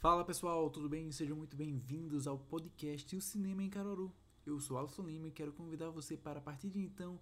[0.00, 1.10] Fala pessoal, tudo bem?
[1.10, 4.14] Sejam muito bem-vindos ao podcast O Cinema em Caruaru.
[4.46, 7.18] Eu sou Alisson Lima e quero convidar você para a partir de então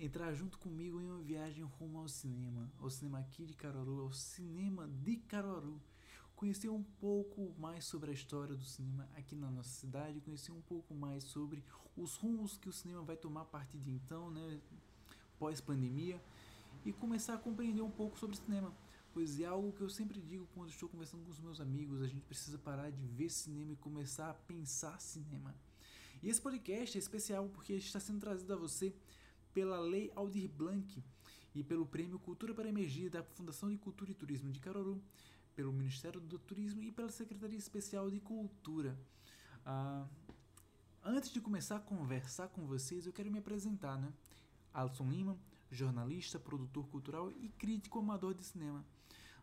[0.00, 4.12] entrar junto comigo em uma viagem rumo ao cinema, ao cinema aqui de Caruaru, ao
[4.14, 5.78] cinema de Caruaru.
[6.34, 10.62] Conhecer um pouco mais sobre a história do cinema aqui na nossa cidade, conhecer um
[10.62, 11.62] pouco mais sobre
[11.94, 14.58] os rumos que o cinema vai tomar a partir de então, né,
[15.38, 16.18] pós-pandemia,
[16.86, 18.72] e começar a compreender um pouco sobre o cinema
[19.18, 22.06] pois é algo que eu sempre digo quando estou conversando com os meus amigos, a
[22.06, 25.52] gente precisa parar de ver cinema e começar a pensar cinema.
[26.22, 28.94] E esse podcast é especial porque está sendo trazido a você
[29.52, 31.02] pela Lei Aldir Blanc
[31.52, 35.02] e pelo Prêmio Cultura para Emergir da Fundação de Cultura e Turismo de Caruaru,
[35.56, 38.96] pelo Ministério do Turismo e pela Secretaria Especial de Cultura.
[39.66, 40.06] Ah,
[41.02, 44.12] antes de começar a conversar com vocês, eu quero me apresentar, né?
[44.72, 45.36] Alisson Lima,
[45.70, 48.84] jornalista, produtor cultural e crítico amador de cinema.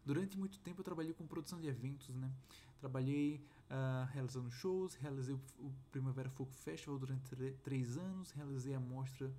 [0.06, 2.32] Durante muito tempo eu trabalhei com produção de eventos, né?
[2.80, 9.34] Trabalhei uh, realizando shows, realizei o, Primavera Folk Festival durante três anos, realizei a mostra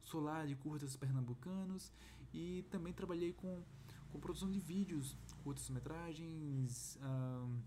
[0.00, 1.92] solar de curtas pernambucanos
[2.32, 3.64] e também trabalhei com,
[4.12, 7.58] com produção de vídeos, curtas-metragens, uh,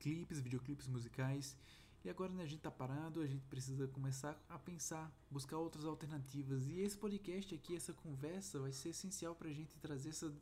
[0.00, 1.56] clipes, videoclipes musicais
[2.04, 5.84] e agora né, a gente está parado, a gente precisa começar a pensar, buscar outras
[5.84, 6.66] alternativas.
[6.66, 10.32] E esse podcast aqui, essa conversa, vai ser essencial para a gente trazer essa,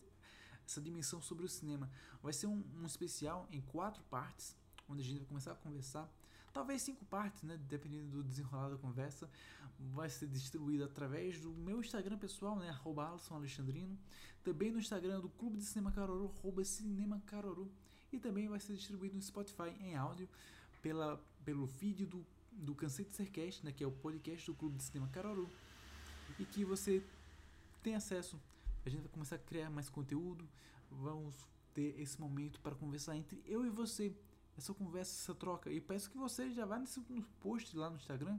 [0.66, 1.90] essa dimensão sobre o cinema.
[2.22, 4.56] Vai ser um, um especial em quatro partes,
[4.88, 6.10] onde a gente vai começar a conversar.
[6.50, 7.58] Talvez cinco partes, né?
[7.68, 9.30] Dependendo do desenrolar da conversa.
[9.78, 12.70] Vai ser distribuído através do meu Instagram pessoal, né?
[12.70, 13.98] Arroba Alisson Alexandrino.
[14.42, 17.70] Também no Instagram do Clube de Cinema Caroru, arroba Cinema Caroru.
[18.10, 20.28] E também vai ser distribuído no Spotify em áudio
[20.82, 24.76] pela, pelo feed do, do Cansei de Sercast, né, que é o podcast do Clube
[24.76, 25.48] de Cinema Caruaru,
[26.38, 27.02] e que você
[27.82, 28.40] tem acesso.
[28.84, 30.48] A gente vai começar a criar mais conteúdo,
[30.90, 31.34] vamos
[31.74, 34.14] ter esse momento para conversar entre eu e você,
[34.56, 35.70] essa conversa, essa troca.
[35.70, 38.38] E peço que você já vá nesse no post lá no Instagram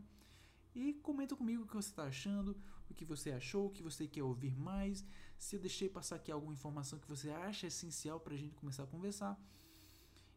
[0.76, 2.56] e comenta comigo o que você está achando,
[2.90, 5.04] o que você achou, o que você quer ouvir mais.
[5.38, 8.84] Se eu deixei passar aqui alguma informação que você acha essencial para a gente começar
[8.84, 9.40] a conversar.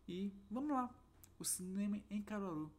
[0.07, 0.95] E vamos lá,
[1.39, 2.73] o cinema em Caruaru.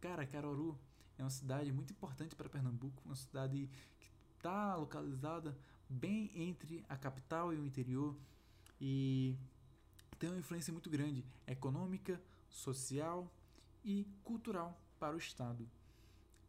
[0.00, 0.78] Cara, Caruaru
[1.18, 5.56] é uma cidade muito importante para Pernambuco, uma cidade que está localizada
[5.88, 8.16] bem entre a capital e o interior
[8.80, 9.34] e
[10.18, 12.20] tem uma influência muito grande econômica,
[12.50, 13.32] social
[13.84, 15.68] e cultural para o estado.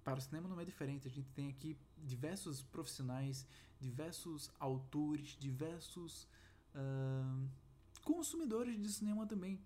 [0.04, 3.46] Para o cinema não é diferente, a gente tem aqui diversos profissionais,
[3.80, 6.28] diversos autores, diversos
[6.76, 7.48] uh,
[8.04, 9.62] consumidores de cinema também.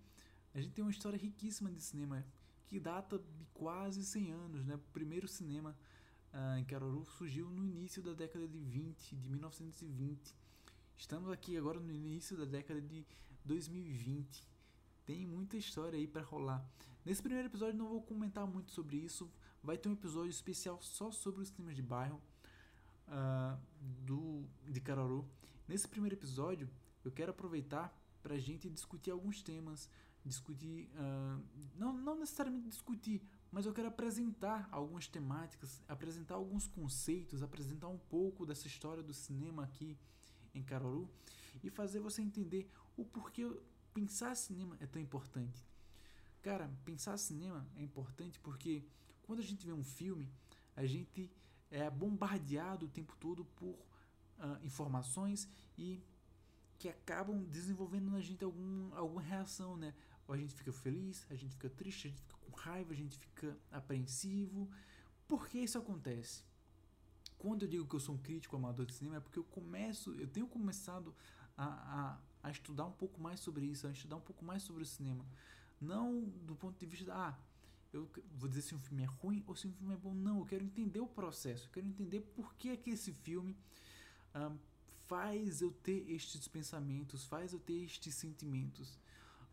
[0.54, 2.24] A gente tem uma história riquíssima de cinema
[2.66, 4.76] que data de quase 100 anos, né?
[4.76, 5.76] O primeiro cinema
[6.32, 10.34] uh, em Caruaru surgiu no início da década de 20, de 1920.
[10.96, 13.04] Estamos aqui agora no início da década de
[13.44, 14.46] 2020.
[15.04, 16.64] Tem muita história aí para rolar.
[17.04, 19.28] Nesse primeiro episódio não vou comentar muito sobre isso.
[19.60, 22.22] Vai ter um episódio especial só sobre os cinemas de bairro
[23.08, 23.58] uh,
[24.06, 25.28] do de Caruaru.
[25.66, 26.70] Nesse primeiro episódio
[27.04, 29.90] eu quero aproveitar para a gente discutir alguns temas,
[30.24, 31.42] discutir, uh,
[31.76, 37.98] não, não necessariamente discutir, mas eu quero apresentar algumas temáticas, apresentar alguns conceitos, apresentar um
[37.98, 39.98] pouco dessa história do cinema aqui
[40.54, 41.08] em Caruaru
[41.62, 43.48] e fazer você entender o porquê
[43.92, 45.64] pensar cinema é tão importante.
[46.42, 48.84] Cara, pensar cinema é importante porque
[49.22, 50.30] quando a gente vê um filme,
[50.76, 51.30] a gente
[51.70, 53.74] é bombardeado o tempo todo por
[54.38, 55.48] uh, informações
[55.78, 56.02] e
[56.78, 59.94] que acabam desenvolvendo na gente algum, alguma reação, né?
[60.26, 62.96] Ou a gente fica feliz, a gente fica triste, a gente fica com raiva, a
[62.96, 64.70] gente fica apreensivo.
[65.28, 66.42] Por que isso acontece?
[67.38, 70.14] Quando eu digo que eu sou um crítico amador de cinema, é porque eu começo,
[70.14, 71.14] eu tenho começado
[71.56, 71.66] a,
[72.42, 74.86] a, a estudar um pouco mais sobre isso, a estudar um pouco mais sobre o
[74.86, 75.24] cinema.
[75.80, 77.38] Não do ponto de vista da, ah,
[77.92, 80.14] eu vou dizer se um filme é ruim ou se um filme é bom.
[80.14, 83.56] Não, eu quero entender o processo, eu quero entender por que é que esse filme
[84.32, 84.52] ah,
[85.06, 88.98] faz eu ter estes pensamentos, faz eu ter estes sentimentos.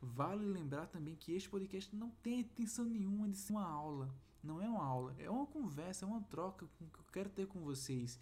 [0.01, 4.13] Vale lembrar também que este podcast não tem intenção nenhuma de ser uma aula.
[4.43, 7.59] Não é uma aula, é uma conversa, é uma troca que eu quero ter com
[7.59, 8.19] vocês.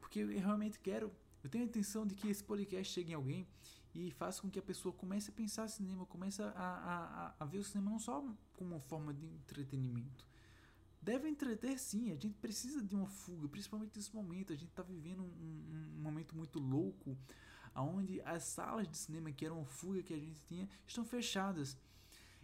[0.00, 1.12] Porque eu realmente quero,
[1.44, 3.46] eu tenho a intenção de que esse podcast chegue em alguém
[3.94, 7.58] e faça com que a pessoa comece a pensar cinema, comece a, a, a ver
[7.58, 8.20] o cinema não só
[8.56, 10.26] como uma forma de entretenimento,
[11.00, 12.10] deve entreter sim.
[12.10, 14.52] A gente precisa de uma fuga, principalmente nesse momento.
[14.52, 17.16] A gente está vivendo um, um, um, momento muito louco,
[17.74, 21.76] onde as salas de cinema que eram fuga que a gente tinha estão fechadas.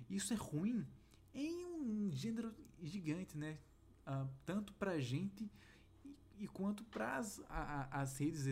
[0.09, 0.87] Isso é ruim
[1.35, 3.59] em um gênero gigante, né?
[4.07, 5.51] Uh, tanto para a gente
[6.05, 7.41] e, e quanto para as,
[7.91, 8.47] as, redes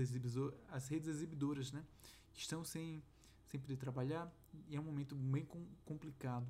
[0.69, 1.85] as redes exibidoras, né?
[2.33, 3.03] Que estão sem,
[3.55, 4.29] tempo de trabalhar
[4.69, 6.47] e é um momento bem com, complicado.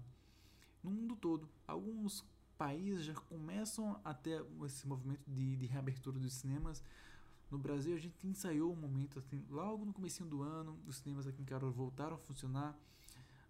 [0.82, 2.24] No mundo todo, alguns
[2.56, 6.82] países já começam a ter esse movimento de, de reabertura dos cinemas.
[7.50, 11.26] No Brasil, a gente ensaiou um momento assim, logo no começo do ano, os cinemas
[11.26, 12.76] aqui em Carol voltaram a funcionar.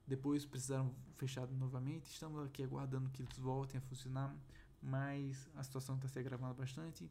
[0.06, 2.10] Depois precisaram fechar novamente.
[2.10, 4.36] Estamos aqui aguardando que eles voltem a funcionar,
[4.82, 7.10] mas a situação está se agravando bastante.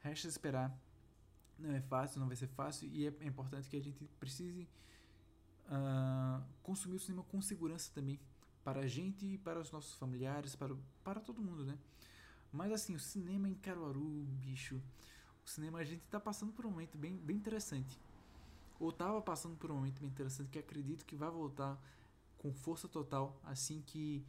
[0.00, 0.72] Resta esperar.
[1.58, 4.68] Não é fácil, não vai ser fácil e é, é importante que a gente precise
[5.66, 8.18] uh, consumir o cinema com segurança também
[8.64, 11.76] para a gente para os nossos familiares, para, para todo mundo, né?
[12.52, 14.80] Mas assim, o cinema em Caruaru, bicho,
[15.44, 17.98] o cinema a gente está passando por um momento bem, bem interessante.
[18.78, 21.80] Ou estava passando por um momento bem interessante que acredito que vai voltar
[22.38, 24.24] com força total assim que,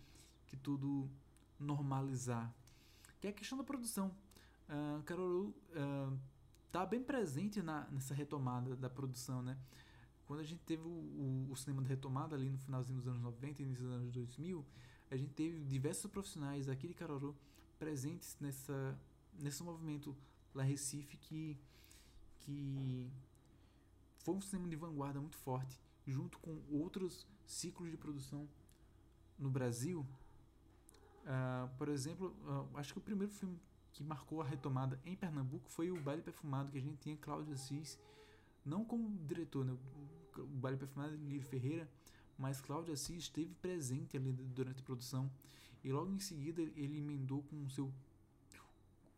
[0.47, 1.09] que tudo
[1.59, 2.53] normalizar.
[3.19, 4.15] Que é a questão da produção.
[4.69, 6.17] Uh, Caruaru uh,
[6.71, 9.57] tá bem presente na, nessa retomada da produção, né?
[10.25, 13.21] Quando a gente teve o, o, o, cinema de retomada ali no finalzinho dos anos
[13.21, 14.65] 90 e início dos anos 2000,
[15.11, 17.35] a gente teve diversos profissionais aqui de Caruaru
[17.77, 18.97] presentes nessa,
[19.37, 20.15] nesse movimento
[20.55, 21.57] em Recife que,
[22.41, 23.09] que
[24.19, 28.47] foi um cinema de vanguarda muito forte, junto com outros ciclos de produção
[29.37, 30.05] no Brasil.
[31.23, 33.59] Uh, por exemplo, uh, acho que o primeiro filme
[33.93, 37.53] que marcou a retomada em Pernambuco foi o Baile Perfumado, que a gente tinha Cláudio
[37.53, 37.99] Assis,
[38.65, 39.77] não como diretor, né?
[40.37, 41.89] o Baile Perfumado de Lírio Ferreira,
[42.37, 45.31] mas Cláudio Assis esteve presente ali durante a produção
[45.83, 47.91] e logo em seguida ele emendou com o seu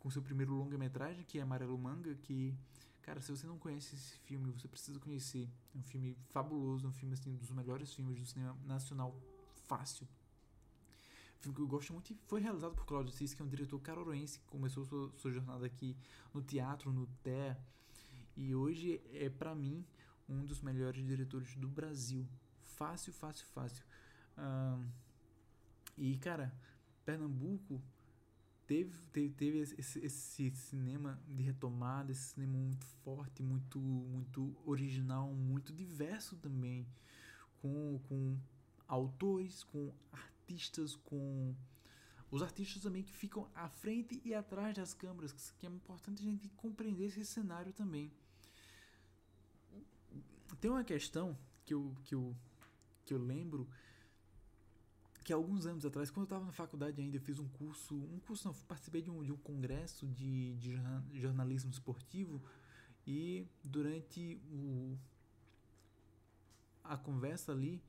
[0.05, 2.53] com seu primeiro longa-metragem, que é Amarelo Manga, que
[3.01, 5.49] cara, se você não conhece esse filme, você precisa conhecer.
[5.73, 9.19] É um filme fabuloso, um filme assim dos melhores filmes do cinema nacional
[9.67, 10.07] fácil
[11.39, 13.79] filme que eu gosto muito e foi realizado por Claudio Cis, que é um diretor
[13.79, 15.97] carorense que começou sua, sua jornada aqui
[16.33, 17.57] no teatro, no TEA,
[18.37, 19.83] e hoje é para mim
[20.29, 22.27] um dos melhores diretores do Brasil.
[22.61, 23.83] Fácil, fácil, fácil.
[25.97, 26.53] e cara,
[27.03, 27.81] Pernambuco
[28.67, 35.31] teve, teve, teve esse, esse, cinema de retomada, esse cinema muito forte, muito, muito original,
[35.33, 36.87] muito diverso também,
[37.61, 38.37] com, com
[38.87, 41.55] autores, com artistas com
[42.31, 46.25] os artistas também que ficam à frente e atrás das câmeras, que é importante a
[46.25, 48.11] gente compreender esse cenário também.
[50.59, 52.35] Tem uma questão que eu, que eu,
[53.05, 53.67] que eu lembro
[55.25, 58.19] que alguns anos atrás, quando eu estava na faculdade ainda, eu fiz um curso, um
[58.19, 60.77] curso não, participei de um, de um congresso de, de
[61.19, 62.39] jornalismo esportivo
[63.07, 64.95] e durante o,
[66.83, 67.81] a conversa ali,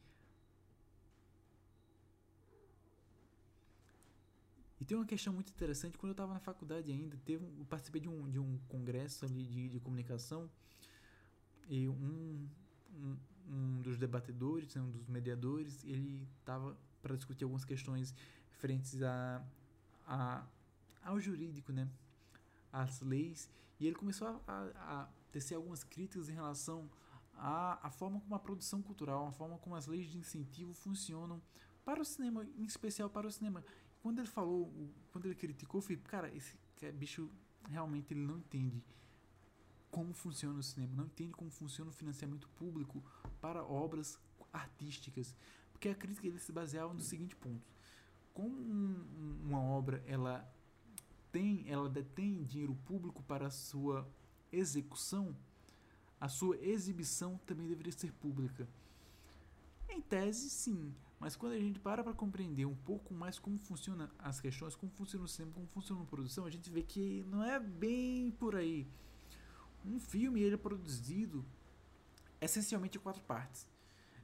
[4.79, 7.99] E tem uma questão muito interessante, quando eu estava na faculdade ainda, teve, eu participei
[7.99, 10.51] de um, de um congresso ali de, de comunicação
[11.67, 12.47] e um,
[12.95, 13.17] um,
[13.49, 18.13] um dos debatedores, né, um dos mediadores, ele estava para discutir algumas questões
[18.51, 19.41] referentes a,
[20.07, 20.45] a,
[21.05, 21.89] ao jurídico, né,
[22.73, 23.49] às leis,
[23.79, 26.91] e ele começou a, a, a tecer algumas críticas em relação
[27.35, 31.41] à, à forma como a produção cultural, a forma como as leis de incentivo funcionam
[31.85, 33.65] para o cinema, em especial para o cinema.
[34.03, 34.73] Quando ele falou,
[35.13, 36.57] quando ele criticou, eu falei, cara, esse
[36.95, 37.31] bicho
[37.69, 38.83] realmente ele não entende
[39.91, 43.05] como funciona o cinema, não entende como funciona o financiamento público
[43.41, 44.19] para obras
[44.53, 45.37] artísticas,
[45.77, 47.63] porque a crítica ele se baseava no seguinte ponto:
[48.33, 50.51] como um, uma obra ela
[51.31, 54.09] tem, ela detém dinheiro público para a sua
[54.51, 55.37] execução,
[56.19, 58.67] a sua exibição também deveria ser pública.
[59.87, 64.09] Em tese, sim, mas quando a gente para para compreender um pouco mais como funcionam
[64.19, 67.45] as questões, como funciona o cinema, como funciona a produção, a gente vê que não
[67.45, 68.89] é bem por aí.
[69.85, 71.45] Um filme ele é produzido
[72.41, 73.67] essencialmente em quatro partes.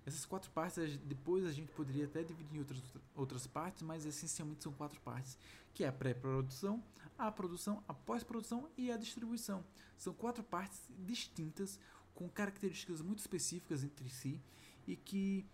[0.04, 2.82] Essas quatro partes, depois a gente poderia até dividir em outras,
[3.14, 5.38] outras partes, mas essencialmente são quatro partes,
[5.72, 6.82] que é a pré-produção,
[7.16, 9.64] a produção, a pós-produção e a distribuição.
[9.96, 11.78] São quatro partes distintas,
[12.14, 14.40] com características muito específicas entre si,
[14.86, 15.46] e que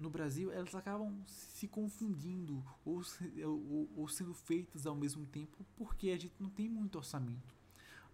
[0.00, 3.02] no Brasil elas acabam se confundindo ou,
[3.44, 7.54] ou, ou, sendo feitas ao mesmo tempo porque a gente não tem muito orçamento.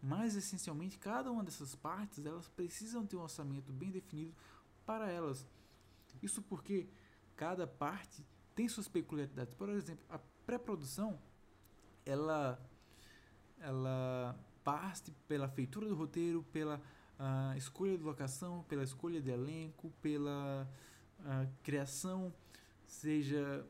[0.03, 4.35] Mas essencialmente cada uma dessas partes elas precisam ter um orçamento bem definido
[4.85, 5.47] para elas.
[6.27, 6.89] Isso porque
[7.37, 9.55] cada parte tem suas peculiaridades.
[9.55, 11.21] Por exemplo, a pré-produção
[12.05, 12.61] ela
[13.61, 16.83] ela parte pela feitura do roteiro, pela
[17.19, 20.69] uh, escolha de locação, pela escolha de elenco, pela
[21.25, 22.35] a criação
[22.87, 23.65] seja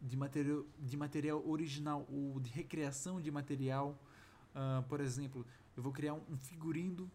[0.00, 3.96] de material, de material original ou de recriação de material.
[4.50, 7.10] Uh, por exemplo, eu vou criar um, figurino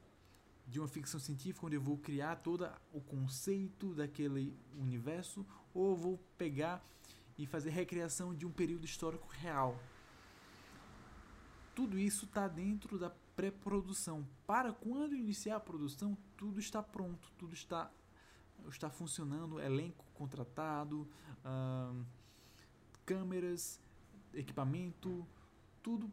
[0.72, 6.18] de uma ficção científica onde eu vou criar todo o conceito daquele universo ou vou
[6.38, 6.82] pegar
[7.38, 9.78] e fazer recriação de um período histórico real.
[11.76, 14.26] Tudo isso está dentro da pré-produção.
[14.48, 17.92] Para quando iniciar a produção, tudo está pronto, tudo está
[18.70, 21.08] está funcionando, elenco contratado,
[23.06, 23.82] câmeras,
[24.34, 25.28] equipamento,
[25.82, 26.10] tudo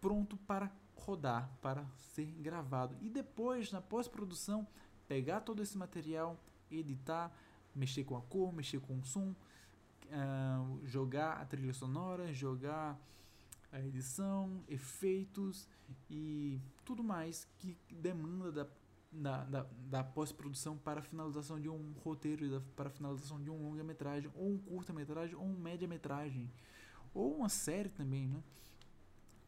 [0.00, 2.96] pronto para rodar, para ser gravado.
[3.00, 4.66] E depois, na pós-produção,
[5.06, 6.38] pegar todo esse material,
[6.70, 7.32] editar,
[7.74, 9.34] mexer com a cor, mexer com o som,
[10.06, 12.98] uh, jogar a trilha sonora, jogar
[13.72, 15.68] a edição, efeitos
[16.10, 18.66] e tudo mais que demanda da,
[19.12, 23.50] da, da, da pós-produção para a finalização de um roteiro, da, para a finalização de
[23.50, 26.50] um longa-metragem, ou um curta-metragem, ou um média-metragem,
[27.14, 28.42] ou uma série também, né?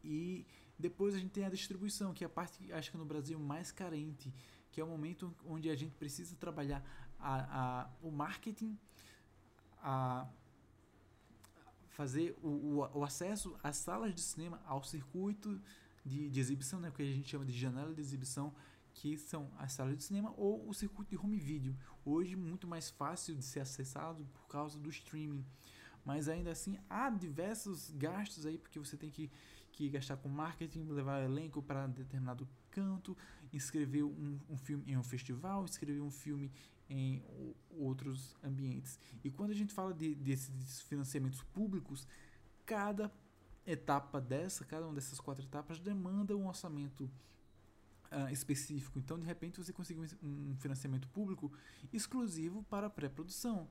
[0.02, 0.46] E
[0.80, 3.70] depois a gente tem a distribuição, que é a parte, acho que no Brasil, mais
[3.70, 4.32] carente,
[4.72, 6.82] que é o momento onde a gente precisa trabalhar
[7.18, 8.78] a, a, o marketing,
[9.82, 10.26] a
[11.88, 15.60] fazer o, o, o, acesso às salas de cinema, ao circuito
[16.04, 18.54] de, de exibição, né, que a gente chama de janela de exibição,
[18.94, 21.76] que são as salas de cinema ou o circuito de home video.
[22.04, 25.44] Hoje muito mais fácil de ser acessado por causa do streaming.
[26.04, 29.30] Mas ainda assim há diversos gastos aí porque você tem que
[29.72, 33.16] que gastar com marketing, levar elenco para determinado canto,
[33.52, 36.50] inscrever um, um filme em um festival, inscrever um filme
[36.88, 37.22] em
[37.70, 38.98] outros ambientes.
[39.22, 42.06] E quando a gente fala de, desses financiamentos públicos,
[42.66, 43.12] cada
[43.66, 47.04] etapa dessa, cada uma dessas quatro etapas demanda um orçamento
[48.10, 48.98] uh, específico.
[48.98, 51.52] Então, de repente, você consegue um, um financiamento público
[51.92, 53.68] exclusivo para pré-produção,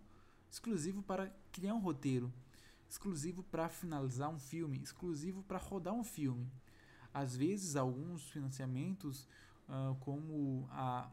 [0.49, 2.31] exclusivo para criar um roteiro,
[2.89, 6.51] exclusivo para finalizar um filme, exclusivo para rodar um filme.
[7.13, 9.27] Às vezes, alguns financiamentos,
[9.67, 11.09] uh, como a,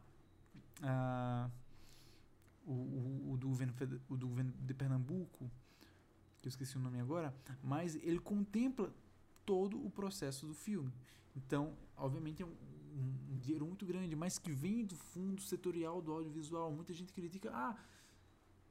[0.82, 1.50] a
[2.66, 3.74] o, o, o, do governo,
[4.08, 5.50] o do governo de Pernambuco,
[6.40, 8.92] que eu esqueci o nome agora, mas ele contempla
[9.44, 10.92] todo o processo do filme.
[11.36, 16.12] Então, obviamente, é um, um, dinheiro muito grande, mas que vem do fundo setorial do
[16.12, 16.72] audiovisual.
[16.72, 17.76] Muita gente critica, ah,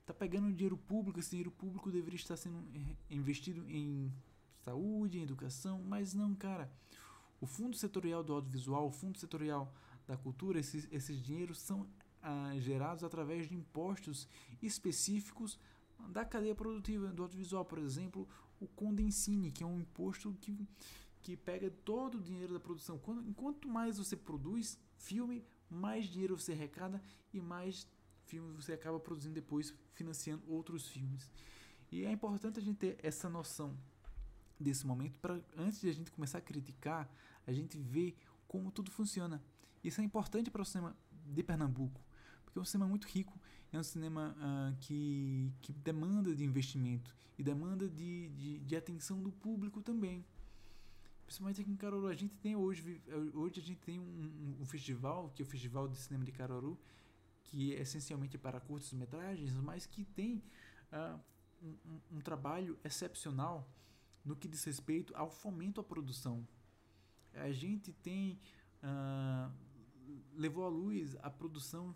[0.05, 2.63] tá pegando dinheiro público, esse dinheiro público deveria estar sendo
[3.09, 4.13] investido em
[4.63, 6.71] saúde, em educação, mas não, cara.
[7.41, 9.73] O fundo setorial do audiovisual, o fundo setorial
[10.07, 11.87] da cultura, esses, esses dinheiros são
[12.21, 14.27] ah, gerados através de impostos
[14.61, 15.59] específicos
[16.09, 18.27] da cadeia produtiva do audiovisual, por exemplo,
[18.59, 20.67] o Condensine, que é um imposto que,
[21.21, 22.97] que pega todo o dinheiro da produção.
[22.97, 27.01] Quando, enquanto mais você produz filme, mais dinheiro você arrecada
[27.33, 27.87] e mais
[28.25, 31.29] filmes você acaba produzindo depois, financiando outros filmes.
[31.91, 33.77] E é importante a gente ter essa noção
[34.59, 37.09] desse momento para antes de a gente começar a criticar,
[37.45, 38.17] a gente ver
[38.47, 39.41] como tudo funciona.
[39.83, 42.01] Isso é importante para o cinema de Pernambuco,
[42.43, 43.39] porque é um cinema muito rico,
[43.71, 49.21] é um cinema uh, que, que demanda de investimento e demanda de, de, de, atenção
[49.21, 50.25] do público também.
[51.25, 53.01] Principalmente aqui em Caruaru, a gente tem hoje,
[53.33, 56.77] hoje a gente tem um, um festival, que é o Festival de Cinema de Caruaru,
[57.55, 60.43] que é essencialmente para curtas metragens, mas que tem
[60.91, 61.17] uh,
[61.63, 63.65] um, um, trabalho excepcional
[64.25, 66.45] no que diz respeito ao fomento à produção.
[67.33, 68.37] A gente tem
[68.83, 69.49] uh,
[70.33, 71.95] levou à luz a produção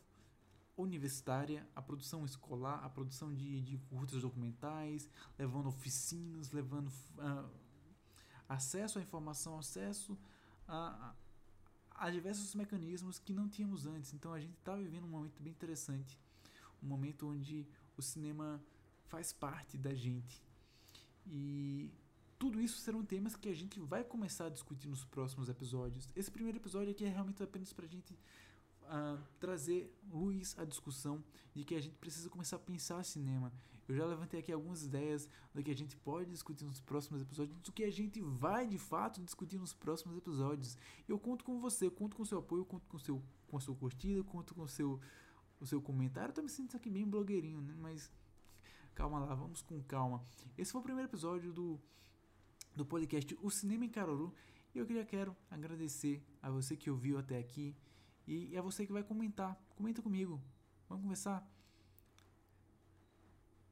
[0.78, 7.50] universitária, a produção escolar, a produção de, de curtas documentais, levando oficinas, levando uh,
[8.48, 10.18] acesso à informação, acesso
[10.66, 11.14] a,
[12.00, 14.14] há diversos mecanismos que não tínhamos antes.
[14.14, 16.18] Então a gente está vivendo um momento bem interessante,
[16.82, 18.62] um momento onde o cinema
[19.08, 20.42] faz parte da gente.
[21.28, 21.92] E
[22.40, 26.10] tudo isso serão temas que a gente vai começar a discutir nos próximos episódios.
[26.16, 28.14] Esse primeiro episódio aqui é realmente apenas para a gente
[28.84, 31.22] uh, trazer luz à discussão
[31.54, 33.52] de que a gente precisa começar a pensar cinema.
[33.90, 37.60] Eu já levantei aqui algumas ideias do que a gente pode discutir nos próximos episódios,
[37.60, 40.78] do que a gente vai de fato discutir nos próximos episódios.
[41.08, 44.24] Eu conto com você, conto com seu apoio, conto com, seu, com a sua curtida,
[44.24, 45.00] conto com seu,
[45.60, 46.30] o seu comentário.
[46.30, 47.74] Eu tô me sentindo aqui bem blogueirinho, né?
[47.80, 48.12] Mas
[48.94, 50.24] calma lá, vamos com calma.
[50.56, 51.80] Esse foi o primeiro episódio do,
[52.76, 54.32] do podcast O Cinema em Caruru.
[54.76, 57.76] E eu queria quero agradecer a você que ouviu até aqui
[58.28, 59.60] e, e a você que vai comentar.
[59.76, 60.40] Comenta comigo.
[60.88, 61.44] Vamos conversar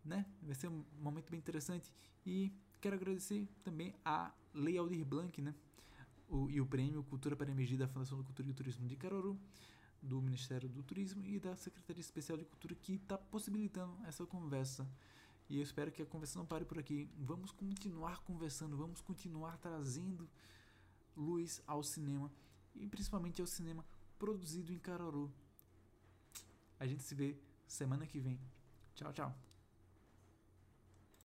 [0.08, 0.26] né?
[0.42, 1.92] Vai ser um momento bem interessante.
[2.26, 5.54] E quero agradecer também a Lei Aldir Blanc, né?
[6.30, 9.40] O, e o prêmio Cultura para Emergir da Fundação do Cultura e Turismo de Caruaru,
[10.02, 14.88] do Ministério do Turismo e da Secretaria Especial de Cultura que está possibilitando essa conversa.
[15.50, 17.10] E eu espero que a conversa não pare por aqui.
[17.18, 20.30] Vamos continuar conversando, vamos continuar trazendo
[21.16, 22.32] luz ao cinema
[22.76, 23.86] e principalmente ao cinema
[24.20, 25.32] produzido em Caruaru.
[26.80, 28.40] A gente se vê semana que vem.
[28.94, 29.47] Tchau, tchau.